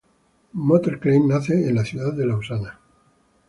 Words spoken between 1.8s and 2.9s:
ciudad de Lausana.